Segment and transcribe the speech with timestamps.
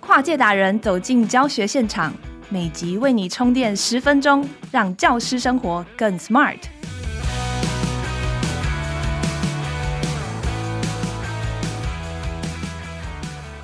[0.00, 2.12] 跨界达人走进教学现场，
[2.50, 6.58] 每集为你充电十分钟，让教师生活更 smart。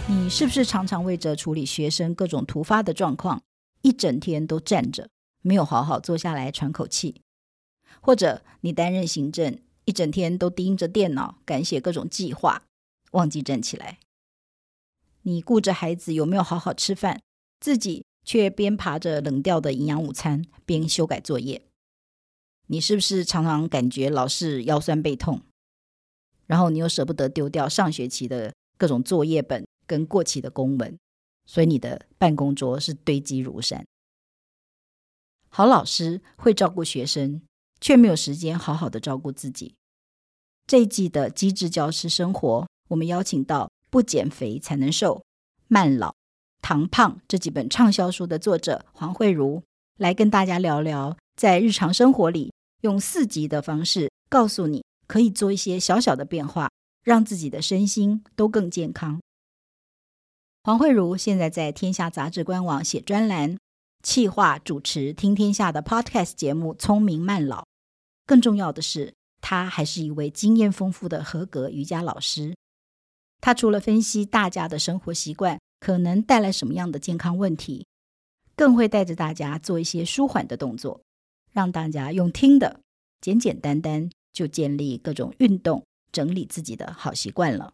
[0.06, 3.42] 你是不是常常为着处理学生各种突发的状况，
[3.82, 5.10] 一整天都站着，
[5.42, 7.20] 没有好好坐下来喘口气？
[8.00, 9.58] 或者你担任行政，
[9.88, 12.64] 一整天都盯着电脑，赶写各种计划，
[13.12, 13.98] 忘记站起来？
[15.22, 17.22] 你顾着孩子有没有好好吃饭，
[17.58, 21.62] 自己却边爬着冷掉的营养午餐，边修改作业。
[22.66, 25.40] 你是不是常常感觉老是腰酸背痛，
[26.44, 30.98] 然后你又舍不得丢掉上学期的各种作业本跟过期的公文，
[31.46, 33.86] 所以你的办公桌是堆积如山。
[35.48, 37.40] 好老师会照顾学生，
[37.80, 39.76] 却没有时间好好的照顾自己。
[40.68, 43.68] 这一季的机智教师生活，我们邀请到。
[43.90, 45.24] 不减肥才能瘦，
[45.66, 46.14] 慢老、
[46.60, 49.62] 糖胖这几本畅销书的作者黄慧如
[49.96, 56.68] 来跟大家聊聊，在日常生活里用四级的方式告诉你，可以做一些小小的变化，
[57.02, 59.18] 让自己的身心都更健康。
[60.64, 63.56] 黄慧茹现在在天下杂志官网写专栏，
[64.02, 67.62] 企划主持听天下的 Podcast 节目《聪明慢老》，
[68.26, 72.54] 更重要的是，他还是一位经验丰富的合格瑜伽老师。
[73.40, 77.86] 他除了分析大家的生活习惯可能带来什么样的健康问题，
[78.56, 81.00] 更会带着大家做一些舒缓的动作，
[81.52, 82.80] 让大家用听的
[83.20, 87.72] 简简单单就建立各种运动、整理自己的好习惯了。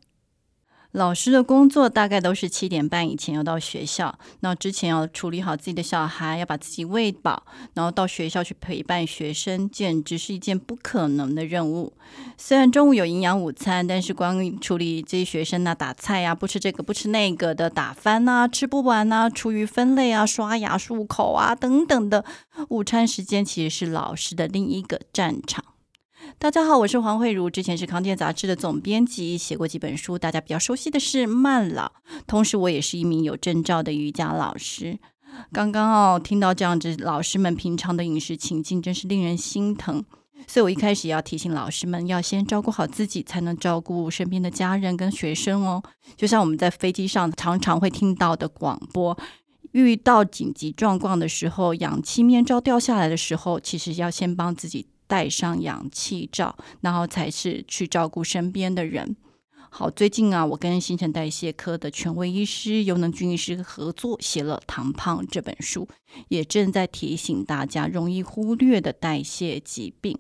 [0.94, 7.42] 老师的工作大概都是七点半以前要到学校，那之前要处理好自己的小孩，要把自己喂饱，
[7.74, 11.92] 然后到学校去陪伴学生，简直是一件不可能的任务。
[12.38, 22.24] 虽然中午有营养午餐，但是光处理这些学生啊，打菜啊，不吃这个不吃那个的打翻啊，吃不完啊，厨余分类啊，刷牙漱口啊等等的，
[22.68, 25.64] 午餐时间其实是老师的另一个战场。
[26.38, 31.86] 大家好，我是黄慧如，之前是康健杂志的总编辑，写过几本书，大家比较熟悉的是《慢老》，
[32.26, 34.98] 同时我也是一名有证照的瑜伽老师。
[35.52, 40.04] 刚刚哦，听到这样子，老师们平常的饮食情境真是令人心疼，
[40.46, 45.82] 所以我一开始要提醒老师们，要先照顾好自己，才能照顾身边的家人跟学生哦。
[46.16, 49.16] 就像我们在飞机上常常会听到的广播，
[49.72, 54.86] 遇到紧急状况的时候，氧气面罩掉下来的时候，其实要先帮自己。
[55.14, 59.14] 戴上氧气罩，然后才是去照顾身边的人。
[59.70, 65.86] 好，最近啊，我跟新陈代谢科的权威医师尤能军医师合作写了《糖胖》这本书，
[66.26, 70.18] 也正在提醒大家容易忽略的代谢疾病。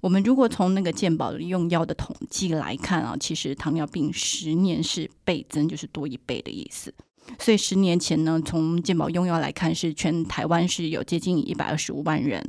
[0.00, 6.94] 我们如果从那个健保用药的统计来看啊，其实糖尿病十年是倍增，就是多一倍的意思。
[7.40, 12.48] 所以十年前呢，从健保用药来看，是全台湾是有接近一百二十五万人。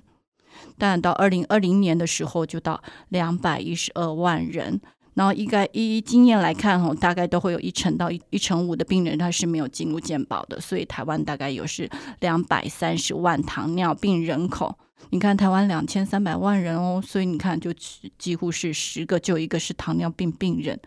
[0.78, 4.80] 但到二零二零年的时候，就到两百一十二万人。
[5.16, 10.60] 然后应该依经验来看，吼，大概都会有一成到一一成五的病人他是没有进入健保的。
[10.60, 11.88] 所以台湾大概有是
[12.22, 14.76] 两百三十万糖尿病人口。
[15.12, 17.72] 你看台湾两千三百万人哦，所以你看就
[18.18, 20.80] 几乎是十个就一个是糖尿病病人，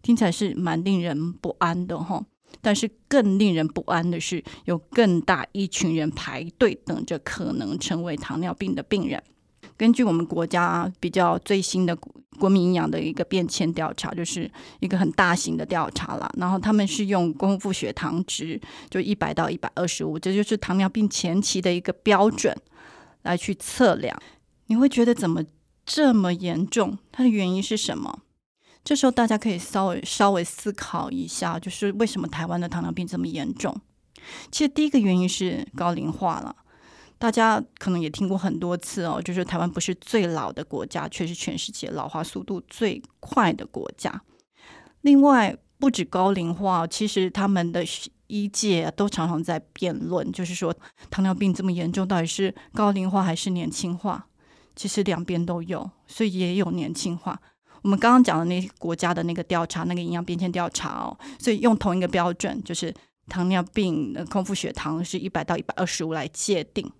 [0.00, 2.24] 听起来是蛮令人不安的吼。
[2.60, 9.22] 但是更令人不安的是，有更大一群人排队等着可能成为糖尿病的病人。
[9.76, 11.96] 根据我们国家比较最新的
[12.38, 14.48] 国民营养的一个变迁调查，就是
[14.80, 16.30] 一个很大型的调查了。
[16.36, 22.56] 然后他们是用空腹血糖值，就一百到一百二十五，这就是糖尿病前期的一个标准
[23.22, 24.16] 来去测量。
[24.66, 25.42] 你会觉得怎么
[25.84, 26.96] 这么严重？
[27.10, 28.20] 它的原因是什么？
[28.84, 33.74] 这时候大家可以稍微稍微思考一下，就是为什么台湾的糖尿病这么严重？
[34.50, 36.56] 其实第一个原因是高龄化了。
[37.18, 44.22] 大家可能也听过很多次哦，就是台湾不是最老的国家，却是全世界老化速度最快的国家。
[45.02, 47.84] 另外，不止高龄化，其实他们的
[48.26, 50.74] 医界都常常在辩论，就是说
[51.10, 54.26] 糖尿病这么严重，到底是高龄化还是年轻化？
[54.74, 57.40] 其实两边都有，所以也有年轻化。
[57.82, 62.94] 我们刚刚讲的那国家的那个调查，那个营养变迁调查哦，所以用同一个标准，就是
[63.28, 66.90] 糖尿病的空腹血糖是一百到一百二十五来界定。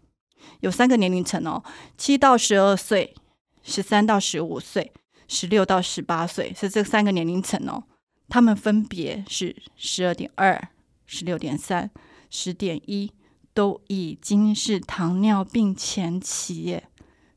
[0.60, 1.62] 有三个年龄层哦，
[1.96, 3.14] 七到十二岁、
[3.62, 4.92] 十三到十五岁、
[5.28, 7.84] 十六到十八岁，是这三个年龄层哦。
[8.28, 10.68] 他们分别是十二点二、
[11.06, 11.90] 十六点三、
[12.28, 13.12] 十点一，
[13.54, 16.88] 都已经是糖尿病前期耶。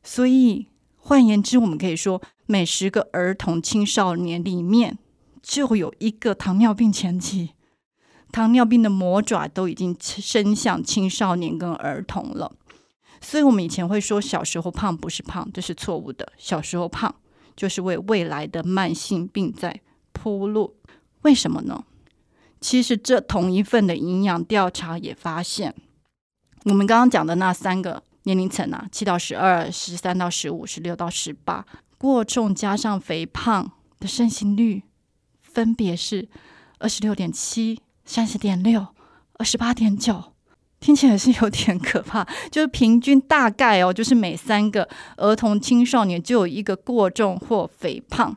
[0.02, 0.66] 所以
[1.08, 4.98] 换言之，我们可以说，每十个儿童青少年里面
[5.40, 7.50] 就有一个糖尿病前期。
[8.32, 12.56] 糖尿病的魔爪都已经伸向青少年跟儿童了，
[13.20, 16.32] 所以我们以前会说小时候胖不是胖，这是错误的。
[16.36, 17.14] 小时候胖
[17.54, 19.80] 就是为未来的慢性病在
[20.10, 20.74] 铺路。
[21.22, 21.84] 为什么呢？
[22.60, 25.72] 其实这同一份的营养调查也发现，
[26.64, 31.64] 我们刚刚讲的那三个年龄层啊，七到十二、十三到十五、十六到十八，
[31.98, 34.84] 过重加上肥胖的盛行率
[35.40, 36.28] 分别是
[36.78, 37.80] 二十六点七。
[38.08, 38.86] 三十点六，
[39.32, 40.32] 二十八点九，
[40.78, 42.24] 听起来是有点可怕。
[42.52, 48.36] 就是平均大概哦，就是每三个儿童青少年就有一个过重或肥胖。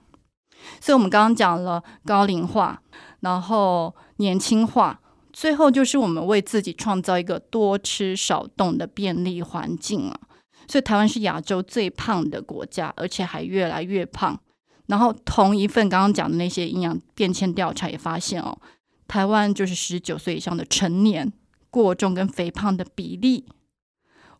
[0.82, 2.82] 所以，我们刚刚讲了高龄化，
[3.20, 5.00] 然后年轻化，
[5.32, 10.20] 最后就是我们为自己创造一个多吃少动的便利环境啊。
[10.68, 14.40] 所以，台湾是亚洲最胖的国家，而且还越来越胖。
[14.88, 18.60] 然后，同一份刚刚讲的那些营养变迁调查也发现哦。
[19.08, 21.34] 台湾就是十九岁以上的成年
[21.72, 23.46] 过重跟肥胖的比例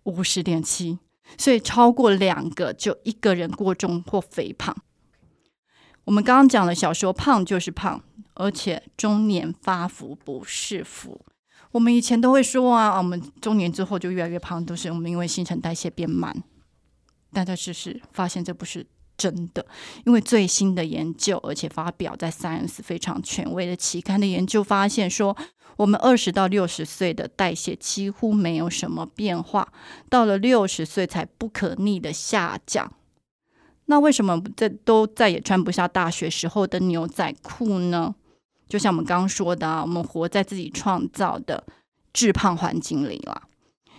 [0.04, 1.00] 五十点七，
[1.40, 4.76] 所以超过两个就一个人过重或肥胖。
[6.04, 8.04] 我们刚刚讲了，小时候胖就是胖，
[8.40, 11.24] 而且中年发福不是福。
[11.72, 16.36] 我们以前都会说啊，我们中年之后就越来越胖，都是我们因为新陈代谢变慢。
[17.32, 18.88] 但在事实发现这不是。
[19.20, 19.66] 真的，
[20.06, 25.36] 因为最新的研究，而且发表在《Science》非常权威的期刊的研究发现说，
[25.76, 29.74] 我们二十到六十岁的代谢几乎没有什么变化，
[30.10, 32.94] 到了六十岁才不可逆的下降。
[33.88, 38.16] 那为什么这都再也穿不下大学时候的牛仔裤呢？
[38.70, 41.66] 就像我们刚刚说的啊，我们活在自己创造的
[42.14, 43.42] 致胖环境里了。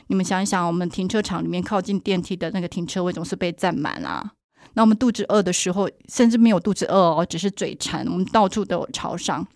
[0.06, 4.32] 你们想一想，我们停车场里面靠近电梯的那个停车位总是被占满啊。
[4.74, 8.06] 那我们肚子饿的时候，甚至没有肚子饿哦，只是嘴馋。
[8.06, 9.46] 我们到处都有超商，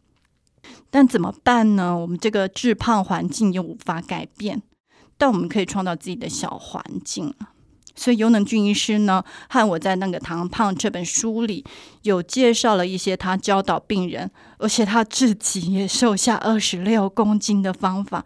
[0.91, 1.97] 但怎么办呢？
[1.97, 4.63] 我们这个致胖环境又无法改变，
[5.17, 7.33] 但我们可以创造自己的小环境。
[7.95, 11.65] 所以尤能俊医师呢，和我在那个《糖胖》这本书里
[12.03, 18.25] 有介绍了一些他教导病人，而且他自己也瘦下二十六公斤的方法。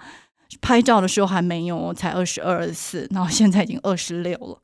[0.63, 4.59] 拍照的时候还没有，才二十二、二十四，然后现在已经二十六了。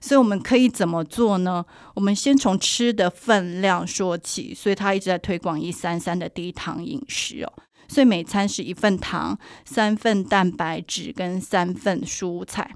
[0.00, 1.64] 所以我们可以怎么做呢？
[1.94, 4.52] 我们先从吃的分量说起。
[4.52, 7.52] 所以他一直在推广一三三的低糖饮食哦。
[7.88, 12.74] 所以每餐是一份糖、三份蛋白质跟三份蔬菜。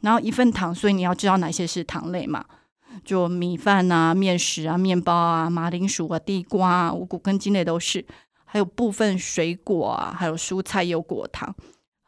[0.00, 2.44] 然后一份糖，所以你要知道哪些是糖类嘛？
[3.04, 8.04] 就米饭啊、面食啊、面包啊、马铃薯啊、地瓜啊、五谷根茎类都是。
[8.44, 11.54] 还有部分水果啊，还有蔬菜有果糖。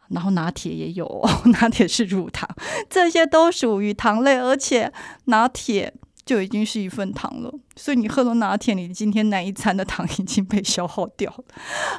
[0.09, 1.25] 然后拿铁也有，
[1.61, 2.49] 拿铁是乳糖，
[2.89, 4.93] 这些都属于糖类，而且
[5.27, 5.95] 拿铁
[6.31, 7.53] 就已经是一份糖了。
[7.75, 11.44] 所以你喝了拿铁，你今天那一餐的糖已经被消耗掉了。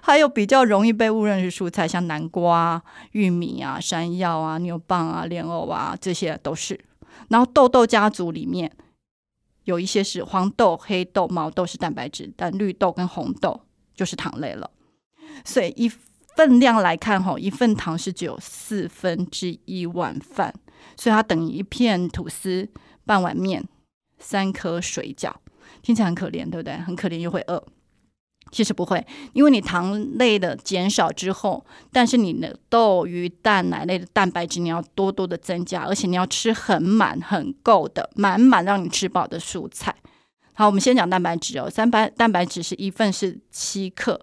[0.01, 2.81] 还有比较容易被误认是蔬菜，像南瓜、
[3.11, 6.79] 玉米啊、山药啊、牛蒡啊、莲藕啊，这些都是。
[7.27, 8.71] 然后豆豆家族里面
[9.65, 13.59] 有一些是黄豆、黑豆、毛豆是蛋白质，但绿豆跟红豆
[13.93, 14.71] 就是糖类了。
[15.43, 15.91] 所以一。
[16.33, 20.51] 份量来看，哈，一份糖是只有四分之一碗饭，
[20.95, 22.67] 所以它等于一片吐司、
[23.05, 23.61] 半碗面、
[24.21, 25.33] 三颗水饺，
[25.81, 26.77] 听起来很可怜，对不对？
[26.77, 27.61] 很可怜又会饿。
[28.51, 39.95] 其实不会，因为你糖类的减少之后，但是你的豆、鱼、蛋、奶类的蛋白质你要多多的增加，而且你要吃很满、很够的、满满让你吃饱的蔬菜。
[40.53, 44.19] 好，我们先讲蛋白质哦，三白蛋白质是一份是七克，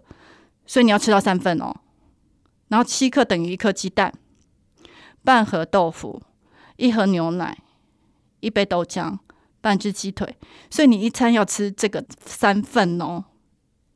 [0.66, 1.74] 所以你要吃到三份哦。
[2.68, 4.12] 然后七克等于一颗鸡蛋，
[5.24, 6.22] 半盒豆腐，
[6.76, 7.56] 一盒牛奶，
[8.40, 9.16] 一杯豆浆，
[9.68, 10.34] 半只鸡腿。
[10.70, 13.22] 所以你一餐要吃这个三份哦，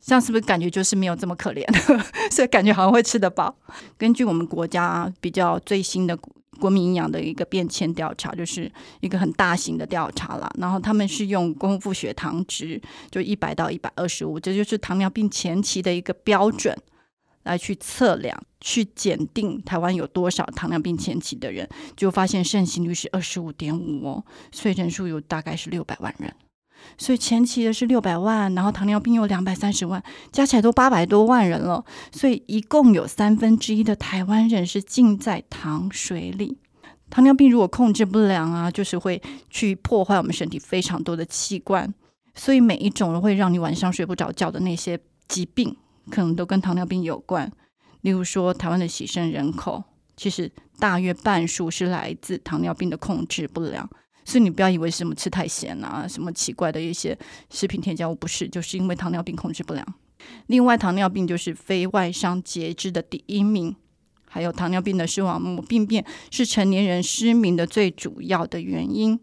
[0.01, 1.65] 这样是不是感觉就是没有这么可怜？
[2.31, 3.55] 所以感觉好像会吃得饱。
[3.97, 6.17] 根据我们国家比较最新的
[6.61, 10.51] 国民营养的一个变迁调查，就是一个很大型的调查啦。
[10.59, 16.77] 然后他们是用空腹血糖值，就一百到一百二十五，这就是糖尿病前期的一个标准。
[17.45, 26.33] 来去测量、去检定台湾有多少糖尿病前期的人，就发现盛行率是二十五点五哦，所以人数有大概是六百万人。
[26.99, 31.85] 所以前期的是六百万，然后糖尿病有两百三十万，加起来都八百多万人了。
[32.11, 36.59] 所以一共有三分之一的台湾人是浸在糖水里。
[37.09, 41.93] 糖尿病如果控制不良啊，就是会去破坏我们身体非常多的器官。
[42.35, 45.77] 所以每一种会让你晚上睡不着觉的那些疾病。
[46.11, 47.51] 可能都跟糖尿病有关，
[48.01, 49.83] 例如说，台湾的洗肾人口
[50.17, 53.89] 其实大约半数是来自糖尿病的控制不良，
[54.25, 57.19] 所以你不要以为什么吃太咸啊，什么奇怪的一些
[57.51, 59.87] 食品添加物，不是，就是因为糖尿病控制不良。
[60.47, 63.75] 另外，糖尿病就是非外伤截肢的第一名，
[64.29, 69.19] 还有糖尿病的视网膜病变是成年人失明的最主要的原因。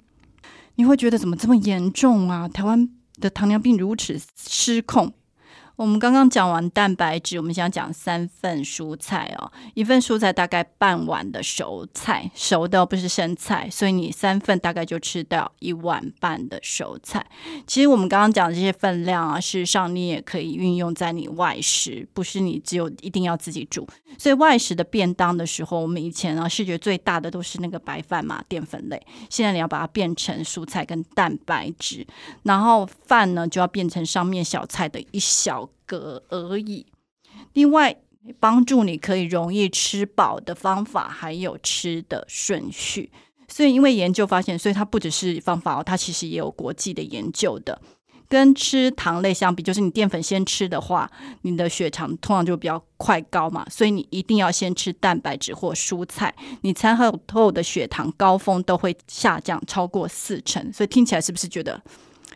[0.75, 2.48] 你会觉得怎么这么严重啊？
[2.48, 5.13] 台湾的糖尿病如此失控。
[5.79, 17.25] 我们刚刚讲完蛋白质，我们想讲三份蔬菜哦，一份蔬菜大概半碗的熟菜，熟的不是生菜，所以你三份大概就吃到一碗半的熟菜。
[17.65, 23.88] 其实我们刚刚讲的这些分量啊，事实上你也可以运用在你外食，不是你只有一定要自己煮。
[24.17, 29.01] 所以外食的便当的时候，我们以前啊视觉最大的都是那个白饭嘛，淀粉类。
[29.29, 32.05] 现在你要把它变成蔬菜跟蛋白质，
[32.43, 36.86] 然后饭呢就要变成上面小菜的一小个而已。
[37.53, 37.96] 另外，
[38.39, 43.12] 帮助你可以容易吃饱的方法，还有吃的顺序。
[43.48, 47.81] 所以，因为研究发现，所以它不只是方法哦，它其实也有国际的研究的。
[48.27, 51.10] 跟吃糖类相比，就是你淀粉先吃的话，
[51.41, 53.65] 你的血糖通常就比较快高嘛。
[53.72, 56.31] 所以你一定要先吃蛋白质或蔬菜，
[56.62, 60.72] 你餐后后的血糖高峰都会下降超过四成。
[60.72, 61.81] 所以听起来是不是觉得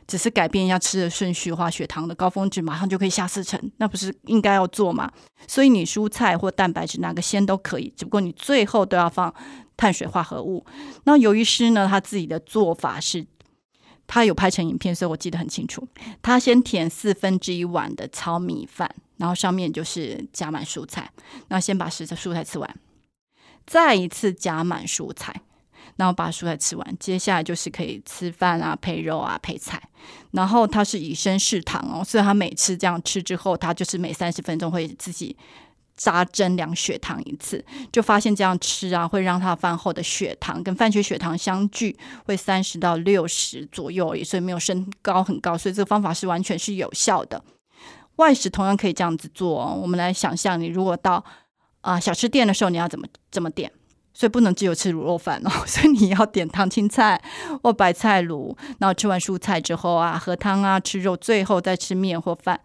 [0.08, 3.60] 只是改变一下吃的顺序的话，血糖的高峰值马上就可以下四成？
[3.78, 5.12] 那不是应该要做吗？
[5.48, 9.34] 所以你蔬菜或蛋白质哪个先都可以，只不过你最后都要放
[9.78, 10.66] 碳水化合物。
[11.06, 13.26] 那由于师呢，他自己的做法是。
[14.06, 15.88] 他有拍成影片，所以我记得很清楚。
[16.22, 21.10] 他先填四分之一碗的糙米饭，然后上面就是加满蔬菜。
[21.48, 22.76] 那先把食材蔬菜吃完，
[23.66, 25.34] 再一次加满蔬菜，
[25.96, 26.98] 然后把蔬菜吃完。
[27.00, 29.82] 接下来就是可以吃饭啊，配肉啊，配菜。
[30.32, 35.36] 然后他是以身试糖哦，所以他每次这样吃之后，他就是每三十分钟会自己。
[35.96, 41.96] 扎针量血糖一次，就发现这样吃啊，会让他饭后的血糖跟饭前血糖相距
[42.26, 47.42] 会三十到六十左右而已，所以没有升高很高，所以这个方法是完全是有效的。
[48.16, 49.80] 外食同样可以这样子做哦。
[49.80, 51.24] 我们来想象，你如果到
[51.82, 53.72] 啊、小吃店的时候，你要怎么怎么点？
[54.14, 57.22] 所以不能只有吃卤肉饭哦， 所以你要点烫青菜
[57.62, 62.60] 或白菜卤，然后吃完蔬菜之后啊，喝汤啊，吃肉，最后再吃面或饭。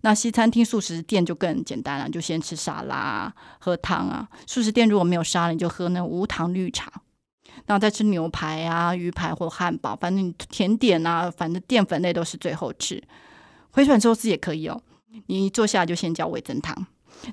[0.00, 4.28] 那西餐厅、素食店就更简单了，就先吃沙拉、喝汤啊。
[4.46, 6.92] 素食店如果没有沙拉，你就喝那无糖绿茶，
[7.66, 13.02] 然后再吃牛排啊、鱼排或汉堡，反正甜点啊，反正淀粉类都是最后吃。
[13.70, 14.80] 回转寿司也可以哦，
[15.26, 16.86] 你坐下就先叫味增汤，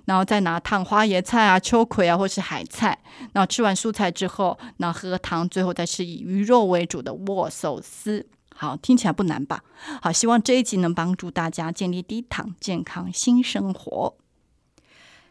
[0.06, 2.98] 然后再拿烫花椰菜啊、秋葵啊或是海菜，
[3.34, 8.26] 然后吃完蔬菜之后，然后喝汤，最后再吃以鱼肉为主的握寿司。
[8.54, 9.64] 好，听起来不难吧？
[10.02, 14.16] 好，希望这一集能帮助大家建立低糖健康新生活。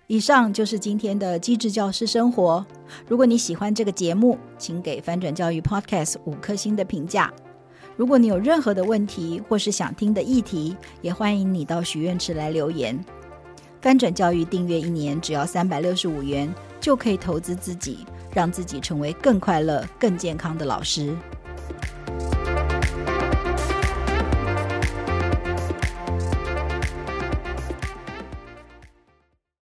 [0.08, 2.66] 以上就是今天的机智教师生活。
[3.06, 7.32] 如果你喜欢这个节目，请给翻转教育 Podcast 五颗星的评价。
[7.96, 12.98] 如果你有任何的问题或是想听的议题，也欢迎你到许愿池来留言。
[13.80, 21.16] 翻转教育订阅一年只要三百六十五元，就可以投资自己，让自己成为更快乐、更健康的老师。